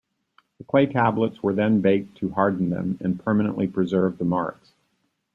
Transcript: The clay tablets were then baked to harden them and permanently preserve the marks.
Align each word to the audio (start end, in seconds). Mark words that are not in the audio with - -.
The 0.57 0.63
clay 0.63 0.87
tablets 0.87 1.43
were 1.43 1.53
then 1.53 1.79
baked 1.81 2.17
to 2.17 2.31
harden 2.31 2.71
them 2.71 2.97
and 3.01 3.19
permanently 3.23 3.67
preserve 3.67 4.17
the 4.17 4.25
marks. 4.25 4.73